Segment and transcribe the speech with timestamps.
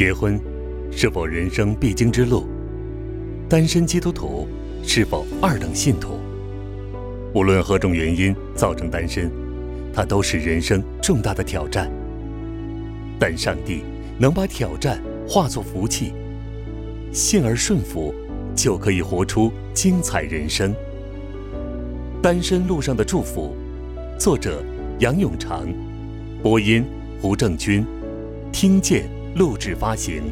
[0.00, 0.40] 结婚
[0.90, 2.48] 是否人生必经之路？
[3.50, 4.48] 单身基督徒
[4.82, 6.18] 是否二等信徒？
[7.34, 9.30] 无论何种原因造成单身，
[9.92, 11.92] 它都是人生重大的挑战。
[13.18, 13.82] 但上帝
[14.18, 16.14] 能把挑战化作福气，
[17.12, 18.14] 信而顺服，
[18.56, 20.74] 就可以活出精彩人生。
[22.22, 23.54] 单身路上的祝福，
[24.18, 24.64] 作者
[25.00, 25.68] 杨永长，
[26.42, 26.86] 播音
[27.20, 27.84] 胡正军，
[28.50, 29.04] 听见
[29.34, 30.22] 录制发行。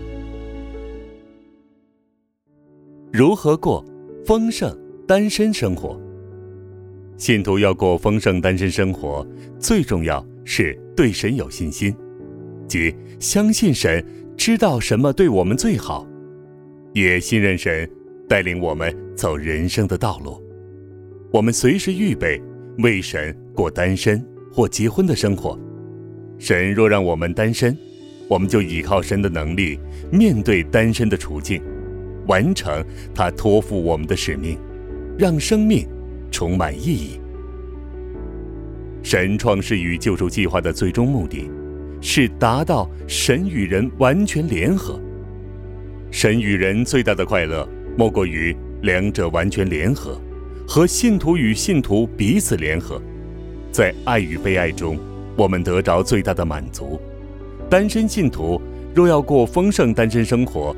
[3.12, 3.84] 如何过
[4.26, 5.98] 丰盛单身生活？
[7.16, 9.26] 信徒要过丰盛单身生活，
[9.58, 11.94] 最重要是对神有信心，
[12.66, 14.04] 即相信神
[14.36, 16.06] 知道什么对我们最好，
[16.92, 17.88] 也信任神
[18.28, 20.42] 带领我们走人生的道路。
[21.32, 22.40] 我们随时预备
[22.78, 25.58] 为神过单身或结婚的生活。
[26.38, 27.76] 神若让我们单身，
[28.28, 29.78] 我们就依靠神的能力
[30.12, 31.62] 面对单身的处境，
[32.26, 32.84] 完成
[33.14, 34.58] 他托付我们的使命，
[35.18, 35.88] 让生命。
[36.30, 37.18] 充满意义。
[39.02, 41.50] 神创世与救赎计划的最终目的，
[42.02, 45.00] 是达到神与人完全联合。
[46.10, 50.20] 神与人最大的快乐，莫过于两者完全联合，
[50.66, 53.00] 和信徒与信徒彼此联合，
[53.72, 54.98] 在爱与被爱中，
[55.34, 57.00] 我们得着最大的满足。
[57.70, 58.60] 单身信徒
[58.94, 60.74] 若要过丰盛单身生活，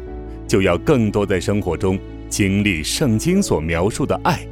[0.48, 1.96] 就要更多在生活中
[2.28, 4.44] 经历圣经所描述的爱。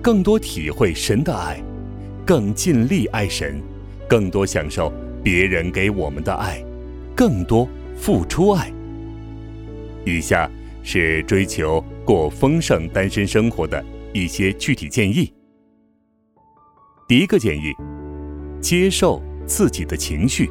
[0.00, 1.62] 更多体会神的爱，
[2.26, 3.60] 更尽力爱神，
[4.08, 6.64] 更多享受别人给我们的爱，
[7.14, 8.72] 更多付出爱。
[10.04, 10.50] 以下
[10.82, 15.32] 是追求过丰盛单身生活的一些具体建议。
[17.06, 17.72] 第一个建议：
[18.60, 20.50] 接受自己的情绪。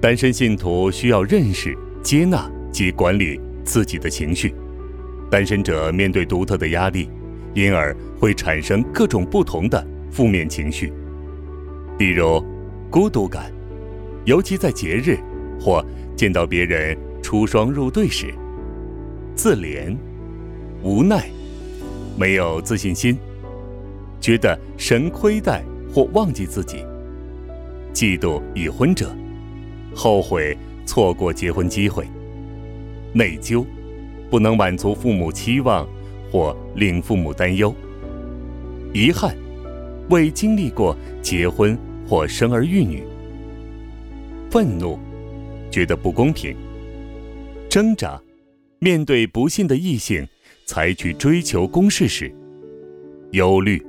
[0.00, 4.54] 单身信徒需要认识、接纳及管理自己的情绪。
[5.30, 7.08] 单身者面对独特的压力。
[7.54, 10.92] 因而会产生各种不同的负面情绪，
[11.98, 12.40] 比如
[12.88, 13.52] 孤独感，
[14.24, 15.18] 尤其在节日
[15.60, 15.84] 或
[16.16, 18.28] 见到别人出双入对时；
[19.34, 19.96] 自怜、
[20.84, 21.28] 无奈、
[22.16, 23.18] 没有自信心，
[24.20, 26.86] 觉得神亏待或忘记自己；
[27.92, 29.12] 嫉妒已婚者，
[29.94, 30.56] 后悔
[30.86, 32.04] 错过结婚机会；
[33.12, 33.64] 内疚，
[34.30, 35.86] 不能满足父母期望。
[36.32, 37.74] 或令父母担忧、
[38.94, 39.36] 遗憾，
[40.10, 43.00] 未经历过结婚或生儿育女；
[44.48, 44.96] 愤怒，
[45.72, 46.54] 觉得不公平；
[47.68, 48.22] 挣扎，
[48.78, 50.24] 面对不幸的异性
[50.66, 52.32] 采取追求攻势时；
[53.32, 53.84] 忧虑，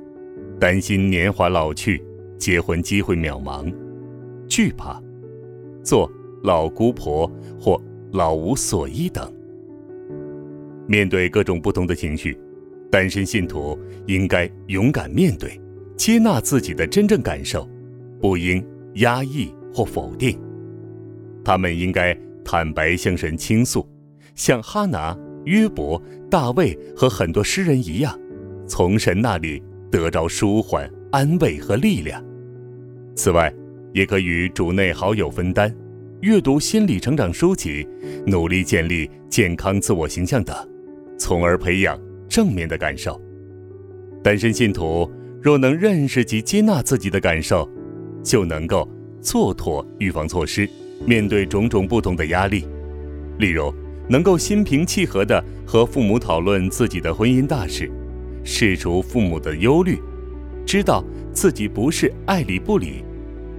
[0.58, 2.02] 担心年华老去，
[2.38, 3.72] 结婚机会渺茫；
[4.48, 5.00] 惧怕，
[5.82, 6.10] 做
[6.42, 7.80] 老姑婆或
[8.12, 9.32] 老无所依等。
[10.86, 12.38] 面对各种不同的情绪，
[12.90, 15.60] 单身信徒应该勇敢面对，
[15.96, 17.68] 接纳自己的真正感受，
[18.20, 18.64] 不应
[18.96, 20.38] 压抑或否定。
[21.44, 23.86] 他们应该坦白向神倾诉，
[24.34, 26.00] 像哈拿、约伯、
[26.30, 28.18] 大卫和很多诗人一样，
[28.66, 32.22] 从神那里得着舒缓、安慰和力量。
[33.14, 33.52] 此外，
[33.92, 35.74] 也可与主内好友分担，
[36.20, 37.86] 阅读心理成长书籍，
[38.26, 40.56] 努力建立健康自我形象等。
[41.18, 43.20] 从而培养正面的感受。
[44.24, 45.08] 单身信徒
[45.40, 47.68] 若能认识及接纳自己的感受，
[48.24, 48.88] 就能够
[49.20, 50.68] 做妥预防措施，
[51.06, 52.66] 面对种种不同的压力。
[53.38, 53.72] 例如，
[54.08, 57.90] 能够心平气和地和父母讨论自己的婚姻大事，
[58.42, 59.98] 释除父母的忧虑，
[60.66, 63.04] 知道自己不是爱理不理，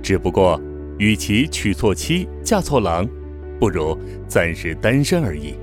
[0.04, 0.62] 只不过
[1.00, 3.08] 与其娶错妻嫁错郎，
[3.60, 3.98] 不如
[4.28, 5.56] 暂时单身而已。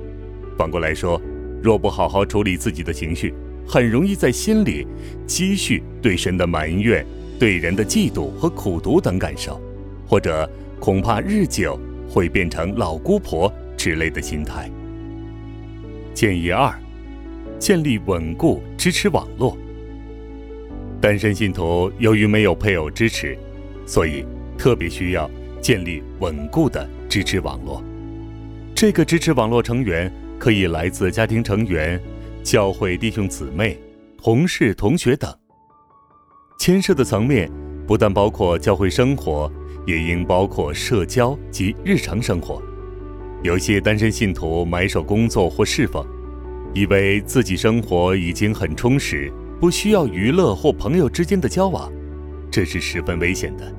[0.59, 1.21] 反过来说。
[1.63, 3.35] 若不好好处理自己的情绪，
[3.69, 4.87] 很容易在心里
[5.27, 7.05] 积蓄对神的埋怨、
[7.39, 9.61] 对人的嫉妒和苦读等感受，
[10.07, 10.51] 或者
[10.81, 14.71] 恐怕日久会变成老姑婆之类的心态。
[16.15, 16.75] 建议二：
[17.59, 19.55] 建立稳固支持网络。
[20.99, 23.37] 单身信徒由于没有配偶支持，
[23.85, 24.25] 所以
[24.61, 25.29] 特别需要
[25.61, 27.83] 建立稳固的支持网络。
[28.75, 30.13] 这个支持网络成员。
[30.41, 32.01] 可以来自家庭成员、
[32.43, 33.79] 教会弟兄姊妹、
[34.17, 35.31] 同事、同学等。
[36.59, 37.47] 牵涉的层面
[37.87, 39.53] 不但包括教会生活，
[39.87, 42.63] 也应包括社交及日常生活。
[43.43, 46.07] 有些单身信徒埋首工作或侍奉，
[46.73, 49.31] 以为自己生活已经很充实，
[49.61, 51.93] 不需要娱乐或朋友之间的交往，
[52.51, 53.71] 这是十分危险的，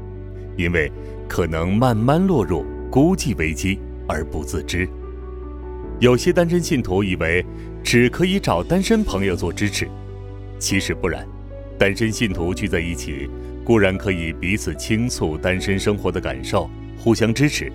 [0.58, 0.92] 因为
[1.28, 4.88] 可能慢慢落入孤寂危机而不自知。
[6.00, 7.46] 有些单身信徒以为
[7.84, 9.88] 只可以找单身朋友做支持，
[10.60, 11.26] 其实不然。
[11.78, 13.30] 单身信徒聚在一起，
[13.64, 17.72] 固然可以彼此倾诉单身生活的感受，互相支持，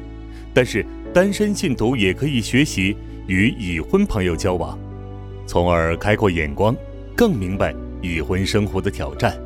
[0.55, 2.97] 但是单身信徒也可以学习
[3.27, 4.79] 与已婚朋友交往，
[5.47, 6.77] 从而开阔眼光，
[7.17, 9.37] 更明白已婚生活的挑战，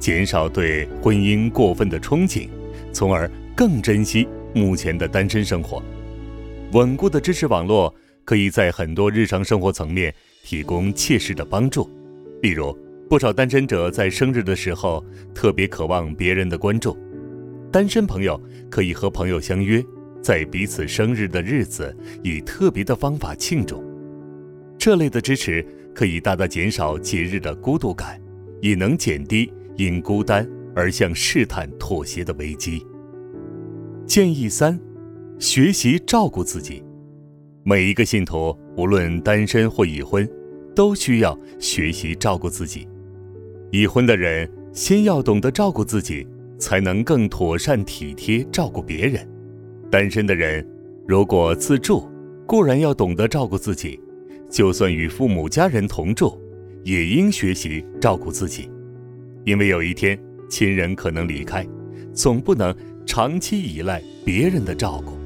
[0.00, 2.48] 减少对婚姻过分的憧憬，
[2.98, 5.80] 从而更珍惜目前的单身生活。
[6.72, 10.12] 稳固的支持网络可以在很多日常生活层面
[10.42, 11.88] 提供切实的帮助，
[12.42, 12.76] 例如。
[13.08, 15.02] 不少单身者在生日的时候
[15.34, 16.94] 特别渴望别人的关注，
[17.72, 19.82] 单身朋友可以和朋友相约，
[20.20, 23.82] 在彼此生日的日子以特别的方法庆祝。
[24.76, 25.64] 这类的支持
[25.94, 28.20] 可以大大减少节日的孤独感，
[28.60, 30.46] 也能减低因孤单
[30.78, 32.86] 而向试探妥协的危机。
[34.06, 34.78] 建议三：
[35.36, 36.84] 学习照顾自己。
[37.64, 40.26] 每一个信徒，无论单身或已婚，
[40.76, 42.86] 都需要学习照顾自己。
[43.72, 46.24] 已婚的人先要懂得照顾自己，
[46.60, 49.28] 才能更妥善体贴照顾别人。
[49.90, 50.64] 单身的人
[51.08, 52.08] 如果自住，
[52.46, 54.00] 固然要懂得照顾自己，
[54.48, 56.40] 就算与父母家人同住，
[56.84, 58.70] 也应学习照顾自己，
[59.44, 60.16] 因为有一天
[60.48, 61.66] 亲人可能离开，
[62.12, 62.74] 总不能
[63.06, 65.18] 长期依赖别人的照顾。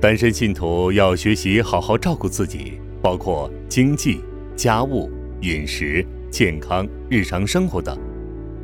[0.00, 4.20] 单身信徒要学习好好照顾自己，包括经济、
[4.56, 5.10] 家务、
[5.40, 6.06] 饮食。
[6.30, 7.98] 健康、日常生活等，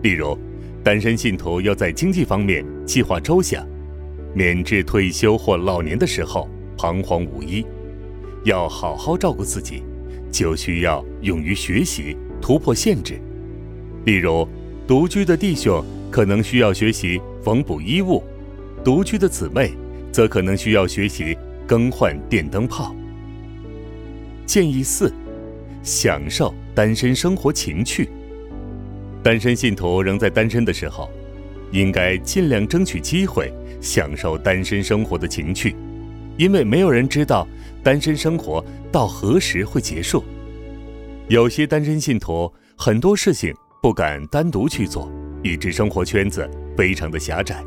[0.03, 0.37] 例如，
[0.83, 3.67] 单身信徒要在经济方面计划周详，
[4.35, 6.47] 免至退休或老年的时候
[6.77, 7.65] 彷徨无依。
[8.45, 9.83] 要好好照顾自己，
[10.31, 13.19] 就需要勇于学习，突破限制。
[14.05, 14.47] 例如，
[14.87, 18.23] 独居的弟兄可能需要学习缝补衣物，
[18.85, 19.73] 独居的姊妹
[20.13, 21.37] 则可能需要学习
[21.67, 22.95] 更换电灯泡。
[24.47, 25.13] 建议四。
[25.83, 28.09] 享受单身生活情趣。
[29.23, 31.11] 单身信徒仍在单身的时候，
[31.73, 33.53] 应该尽量争取机会
[33.83, 35.77] 享受单身生活的情趣，
[36.39, 37.47] 因为没有人知道
[37.83, 40.25] 单身生活到何时会结束。
[41.29, 43.55] 有些单身信徒很多事情
[43.85, 47.63] 不敢单独去做，以致生活圈子非常的狭窄。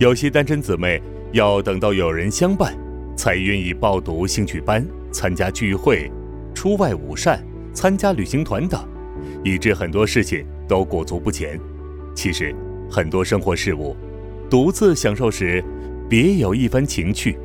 [0.00, 1.00] 有些单身姊妹
[1.30, 2.76] 要等到有人相伴，
[3.16, 6.10] 才愿意报读兴趣班、参加聚会。
[6.52, 7.40] 出外舞扇、
[7.72, 8.84] 参加旅行团等，
[9.44, 11.56] 以致很多事情都裹足不前。
[12.12, 12.52] 其实，
[12.90, 13.96] 很多生活事物，
[14.50, 15.62] 独自享受时，
[16.08, 17.38] 别有一番情趣。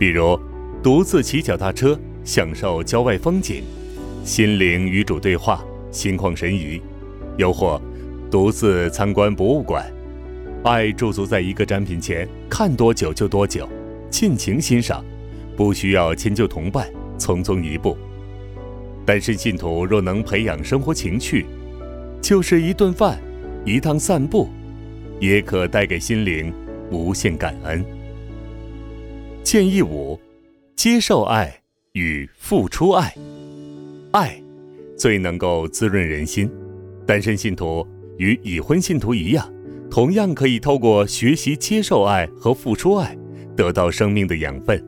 [0.00, 0.36] 比如，
[0.82, 3.62] 独自骑脚踏车，享受郊外风景，
[4.24, 6.80] 心灵与主对话，心旷神怡；
[7.36, 7.80] 又或，
[8.30, 9.84] 独自参观博物馆，
[10.64, 13.68] 爱驻足在一个展品前，看多久就多久，
[14.10, 15.04] 尽情欣赏，
[15.56, 16.88] 不需要迁就同伴，
[17.18, 17.96] 匆匆一步。
[19.04, 21.44] 单身信徒若能培养生活情趣，
[22.22, 23.18] 就是一顿饭，
[23.64, 24.48] 一趟散步，
[25.20, 26.52] 也可带给心灵
[26.90, 27.84] 无限感恩。
[29.42, 30.18] 建议五：
[30.74, 31.60] 接受爱
[31.92, 33.14] 与付出爱，
[34.12, 34.40] 爱
[34.96, 36.50] 最能够滋润人心。
[37.06, 37.86] 单身信徒
[38.18, 39.52] 与已婚信徒一样，
[39.90, 43.16] 同样可以透过学习接受爱和付出爱，
[43.56, 44.82] 得到生命的养分。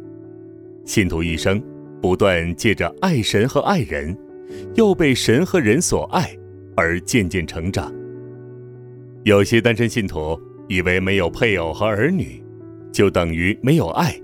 [0.85, 1.63] 信徒一生。
[1.99, 4.17] 不断借着爱神和爱人，
[4.75, 6.37] 又被神和人所爱，
[6.77, 7.93] 而渐渐成长。
[9.25, 12.45] 有些单身信徒以为没有配偶和儿女，
[12.93, 14.15] 就等于没有爱，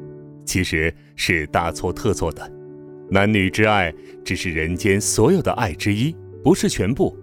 [0.44, 2.48] 其实是大错特错的。
[3.10, 7.18] 男女之爱只是人间所有的爱之一，不是全部。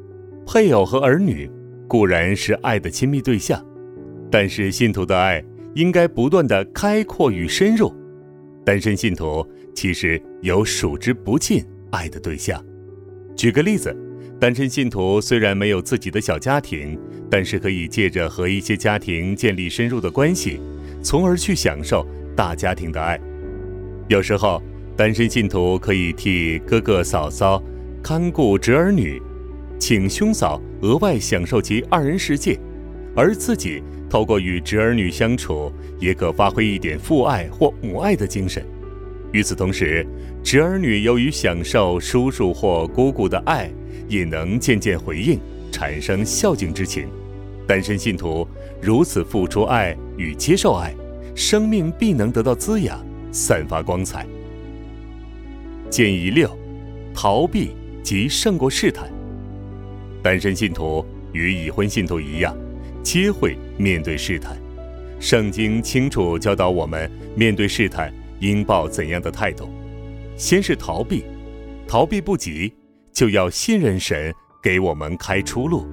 [0.52, 1.48] 配偶和儿女
[1.88, 3.64] 固然是爱的亲密对象，
[4.32, 7.94] 但是信徒的爱应该不断的开阔与深入。
[8.66, 9.48] 单身信徒。
[9.76, 12.62] 其实有数之不尽爱的对象。
[13.34, 13.96] 举个例子，
[14.38, 20.60] 单身信徒虽然没有自己的小家庭，但是可以借着和一些家庭建立深入的关系，
[21.02, 23.18] 从而去享受大家庭的爱。
[24.10, 24.62] 有时候，
[24.98, 27.64] 单身信徒可以替哥哥嫂嫂
[28.04, 29.22] 看顾侄儿女，
[29.80, 32.60] 请兄嫂额外享受其二人世界，
[33.16, 38.64] 而自己透过与侄儿女相处，也可发挥一点父爱或母爱的精神。
[39.32, 40.06] 与此同时，
[40.44, 43.72] 侄儿女由于享受叔叔或姑姑的爱，
[44.08, 45.40] 也能渐渐回应，
[45.72, 47.08] 产生孝敬之情。
[47.66, 48.48] 单身信徒
[48.82, 50.94] 如此付出爱与接受爱，
[51.36, 53.00] 生命必能得到滋养，
[53.32, 54.26] 散发光彩。
[55.90, 56.50] 建议六：
[57.14, 57.72] 逃避
[58.04, 59.10] 即胜过试探。
[60.22, 62.56] 单身信徒与已婚信徒一样，
[63.04, 64.58] 皆会面对试探。
[65.20, 68.14] 圣经清楚教导我们，面对试探。
[68.40, 69.70] 应抱怎样的态度？
[70.38, 71.26] 先是逃避，
[71.86, 72.74] 逃避不及，
[73.12, 74.34] 就要信任神
[74.64, 75.86] 给我们开出路。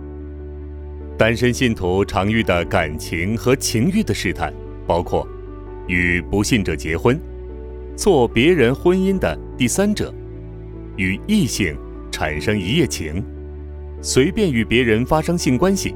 [1.18, 4.54] 单身信徒常遇的感情和情欲的试探，
[4.86, 5.26] 包括
[5.88, 7.20] 与不信者结婚，
[7.96, 10.14] 做别人婚姻的第三者，
[10.96, 11.76] 与异性
[12.12, 13.24] 产生一夜情，
[14.06, 15.92] 随便与别人发生性关系，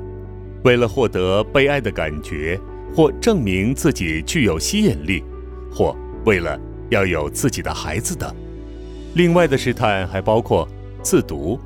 [0.64, 2.58] 为了获得被爱的感觉，
[2.92, 5.22] 或证明自己具有吸引力，
[5.70, 8.34] 或为了要有自己的孩子等。
[9.14, 10.68] 另外的试探还包括
[11.00, 11.56] 自毒、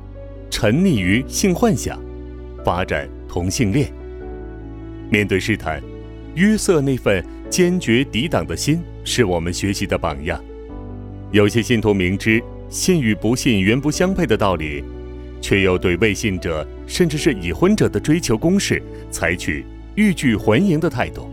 [0.51, 1.99] 沉溺于性幻想、
[2.63, 3.09] 发展。
[3.27, 3.91] 同性恋。
[5.09, 5.81] 面对试探，
[6.35, 10.39] 约瑟那份坚决抵挡的心是我们学习的榜样。
[11.31, 14.81] 有些信徒明知信与不信原不相配的道理，
[15.45, 21.29] 却又对未信者甚至是已婚者的追求攻势采取欲拒还迎的态度，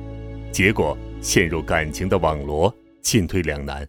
[0.52, 3.88] 结果陷入感情的网罗，进退两难。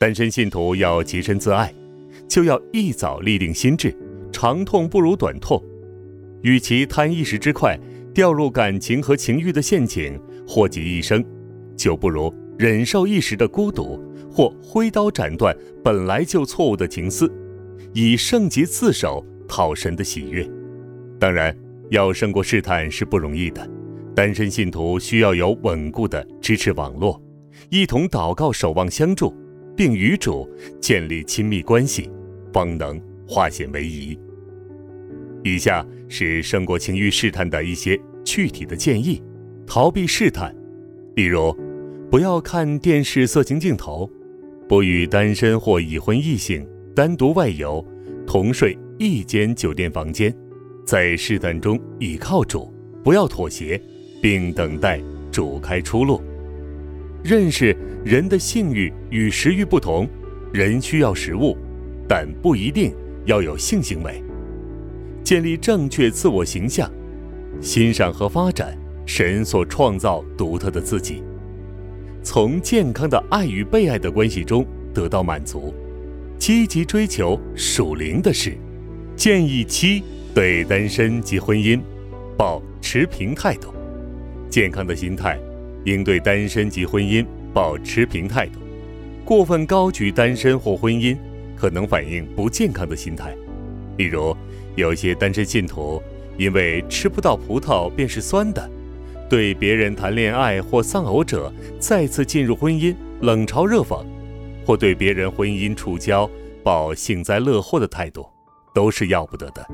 [0.00, 1.72] 单身信徒要洁身自爱，
[2.26, 3.96] 就要一早立定心志，
[4.32, 5.62] 长痛不如短痛。
[6.42, 7.78] 与其贪一时之快，
[8.12, 11.24] 掉入感情和情欲的陷阱，祸及一生，
[11.76, 13.96] 就不如忍受一时的孤独，
[14.28, 17.32] 或挥刀斩断本来就错误的情丝，
[17.92, 20.48] 以圣洁自守讨神的喜悦。
[21.18, 21.56] 当然，
[21.90, 23.68] 要胜过试探是不容易的，
[24.14, 27.20] 单身信徒需要有稳固的支持网络，
[27.68, 29.34] 一同祷告、守望相助，
[29.76, 30.48] 并与主
[30.80, 32.10] 建立亲密关系，
[32.52, 34.18] 方能化险为夷。
[35.42, 39.22] 以下是胜过情欲试探的一些具体的建议：
[39.66, 40.54] 逃避试探，
[41.16, 41.56] 例如，
[42.10, 44.08] 不要看电视色情镜头，
[44.68, 46.66] 不与单身或已婚异性
[47.00, 47.82] 单独外游，
[48.26, 50.36] 同睡一间酒店房间，
[50.84, 52.70] 在试探中倚靠主，
[53.02, 53.80] 不要妥协，
[54.20, 55.00] 并等待
[55.32, 56.20] 主开出路。
[57.24, 60.06] 认识人的性欲与食欲不同，
[60.52, 61.56] 人需要食物，
[62.06, 62.92] 但不一定
[63.24, 64.22] 要有性行为。
[65.24, 66.92] 建立正确自我形象，
[67.62, 68.76] 欣赏和发展
[69.06, 71.22] 神所创造独特的自己，
[72.22, 75.72] 从健康的爱与被爱的关系中得到满足，
[76.40, 78.56] 积极追求属灵的事。
[79.14, 80.02] 建议七
[80.34, 81.78] 对单身及婚姻
[82.34, 83.74] 保持平态度，
[84.48, 85.38] 健康的心态
[85.84, 88.58] 应对单身及婚姻保持平态度。
[89.22, 91.14] 过分高举单身或婚姻，
[91.54, 93.36] 可能反映不健康的心态，
[93.98, 94.34] 例如。
[94.76, 96.00] 有些单身信徒
[96.38, 98.70] 因为吃不到葡萄便是酸的，
[99.28, 104.02] 对别人谈恋爱或丧偶者再次进入婚姻冷嘲热讽，
[104.64, 106.28] 或对别人婚姻触礁
[106.62, 108.26] 抱幸灾乐祸的态度，
[108.74, 109.66] 都是要不得的。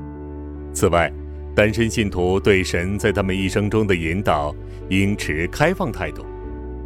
[0.73, 1.13] 此外，
[1.55, 4.55] 单身信徒对神在他们一生中的引导
[4.91, 6.25] 应持开放态度。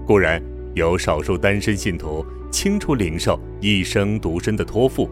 [0.06, 0.42] 固然
[0.74, 5.08] 有少数单身信徒清楚领受一生独身的托付。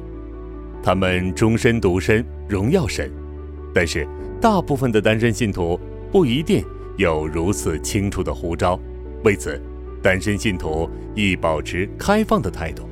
[0.83, 3.11] 他们终身独身，荣耀神。
[3.75, 4.07] 但是，
[4.41, 5.79] 大部分的单身信徒
[6.11, 6.65] 不一定
[6.97, 8.79] 有如此清楚的呼召。
[9.25, 9.61] 为此，
[10.01, 12.89] 单身信徒亦保持开放的态度。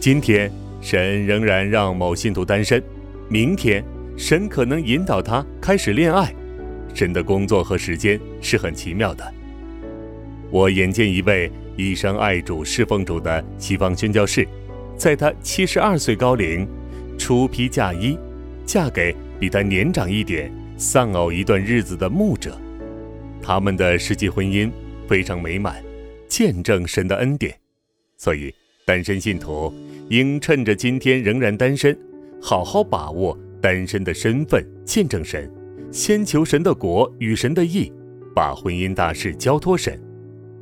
[0.00, 0.50] 今天，
[0.80, 2.80] 神仍然让某信徒单身；
[3.28, 3.84] 明天，
[4.16, 6.34] 神可能引导他开始恋爱。
[6.94, 9.34] 神的工作和时间是很奇妙的。
[10.50, 14.48] 我眼见一位一生爱主、侍奉主的西方宣教士，
[14.96, 16.66] 在他七十二岁高龄。
[17.18, 18.18] 出批嫁衣，
[18.66, 22.60] 嫁给比他年长一点、丧偶一段日子的牧者。
[23.40, 24.70] 他们的实际婚姻
[25.08, 25.82] 非常美满，
[26.28, 27.54] 见证神的恩典。
[28.16, 28.54] 所以，
[28.84, 29.72] 单身信徒
[30.08, 31.96] 应趁着今天仍然单身，
[32.40, 35.50] 好好把握单身的身份，见证神，
[35.90, 37.92] 先求神的国与神的意，
[38.34, 40.00] 把婚姻大事交托神，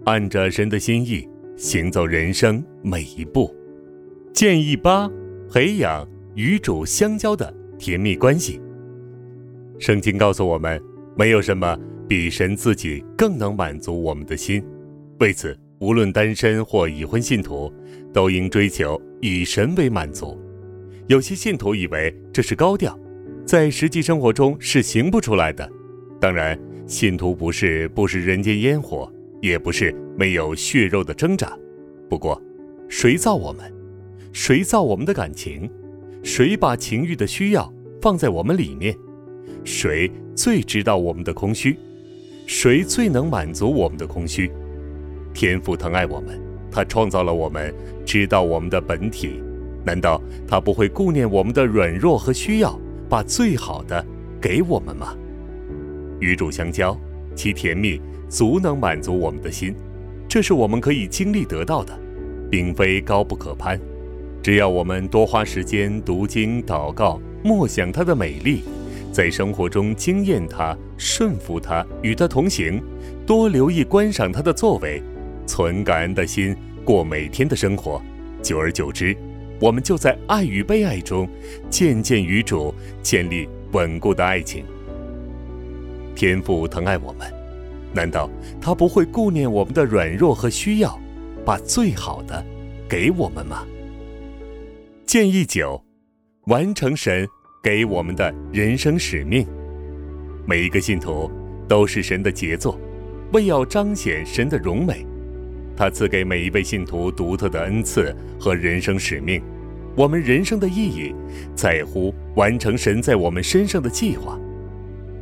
[0.04, 3.54] 按着神的心意行走人生每一步。
[4.32, 5.10] 建议八：
[5.50, 6.08] 培养。
[6.36, 8.60] 与主相交的甜蜜关系。
[9.78, 10.82] 圣经告诉我们，
[11.16, 11.78] 没有什么
[12.08, 14.60] 比神自己更能满足我们的心。
[15.20, 17.72] 为此，无论单身或已婚信徒，
[18.12, 20.38] 都应追求以神为满足。
[21.06, 22.98] 有些信徒以为这是高调，
[23.46, 25.70] 在实际生活中是行不出来的。
[26.20, 31.56] 当然，信徒不是不食人间烟火，也不是没有血肉的挣扎。
[32.08, 32.40] 不过，
[32.88, 33.72] 谁造我们？
[34.32, 35.70] 谁造我们的感情？
[36.24, 38.96] 谁把情欲的需要放在我们里面？
[39.62, 41.78] 谁最知道我们的空虚？
[42.46, 44.50] 谁最能满足我们的空虚？
[45.34, 47.74] 天父疼爱我们，他创造了我们，
[48.06, 49.42] 知道我们的本体。
[49.84, 54.02] 难道他不会顾念我们的软弱和需要，把最好的
[54.40, 55.14] 给我们吗？
[56.20, 56.96] 与主相交，
[57.34, 59.74] 其甜蜜足能满足我们的心，
[60.26, 61.92] 这是我们可以经历得到的，
[62.50, 63.78] 并非高不可攀。
[64.42, 68.62] 只要我们多花时间读经、祷告、默想他的美丽，
[69.12, 72.82] 在生活中惊艳他、顺服他、与他同行，
[73.26, 75.02] 多留意观赏他的作为，
[75.46, 78.00] 存感恩的心过每天的生活，
[78.42, 79.16] 久而久之，
[79.60, 81.28] 我们就在爱与被爱中，
[81.70, 84.64] 渐渐与主建立稳固的爱情。
[86.14, 87.32] 天父疼爱我们，
[87.92, 90.98] 难道他不会顾念我们的软弱和需要，
[91.44, 92.44] 把最好的
[92.88, 93.64] 给我们吗？
[95.06, 95.82] 建议九，
[96.46, 97.26] 完成神
[97.62, 99.46] 给我们的人生使命。
[100.46, 101.30] 每一个信徒
[101.66, 102.78] 都是神的杰作，
[103.32, 105.06] 为要彰显神的荣美，
[105.76, 109.42] 他赐给每一位信徒独特的恩赐和人生使命。
[109.96, 111.14] 我们人生的意义，
[111.54, 114.38] 在乎完成神在我们身上的计划。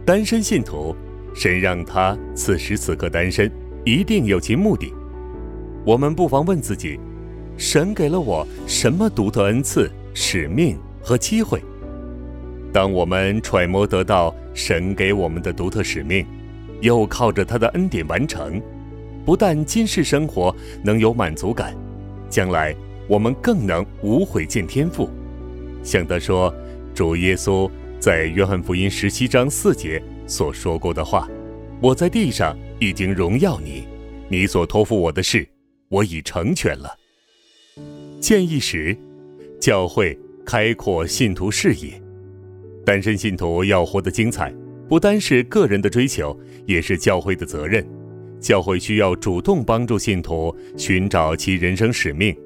[0.04, 0.96] 单身信徒，
[1.34, 3.50] 神让他此时此刻单身，
[3.84, 4.92] 一定有其目的。
[5.84, 6.98] 我们不妨问自己。
[7.58, 11.62] 神给了我什么独特恩赐、使命和机会？
[12.72, 16.26] 当我们揣摩得到神给我们的独特使命，
[16.80, 18.60] 又靠着他的恩典完成，
[19.24, 21.76] 不但今世生活能有满足感，
[22.28, 22.74] 将来
[23.08, 25.08] 我们更能无悔见天父。
[25.82, 26.52] 想得说，
[26.94, 31.28] 主耶稣在约翰福音十七章四节所说过的话
[31.80, 33.84] ：“我在地上已经荣耀你，
[34.28, 35.46] 你所托付我的事，
[35.88, 36.96] 我已成全了。”
[38.20, 38.96] 建议时，
[39.60, 42.00] 教会开阔信徒视野。
[42.84, 44.52] 单身信徒要活得精彩，
[44.88, 46.36] 不单是个人的追求，
[46.66, 47.86] 也是教会的责任。
[48.42, 52.36] 教会需要主动帮助信徒寻找其人生使命。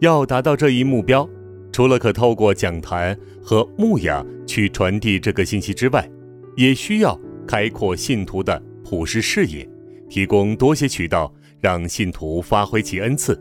[0.00, 1.28] 要达到这一目标，
[1.72, 6.08] 除了可透过讲坛和牧养去传递这个信息之外，
[6.56, 9.68] 也需要开阔信徒的普世视野，
[10.08, 13.38] 提供多些渠道让信徒发挥其恩赐，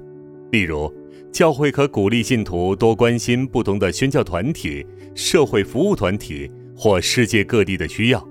[0.51, 0.91] 例如。
[1.29, 8.27] 教会可鼓励信徒多关心不同的宣教团体、社会服务团体或世界各地的需要。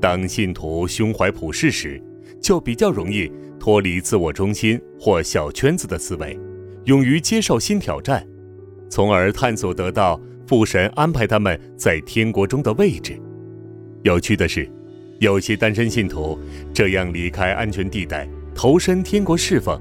[0.00, 2.00] 当信徒胸怀普世时，
[2.40, 6.38] 就比较容易脱离自我中心或小圈子的思维，
[6.84, 8.26] 勇于接受新挑战，
[8.88, 13.20] 从而探索得到父神安排他们在天国中的位置。
[14.02, 14.70] 有趣的是，
[15.18, 16.38] 有些单身信徒
[16.72, 19.80] 这样离开安全地带，投身天国侍奉，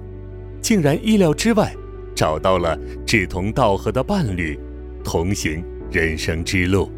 [0.61, 1.73] 竟然意料之外。
[2.15, 4.59] 找到了志同道合的伴侣，
[5.03, 6.91] 同行人生之路。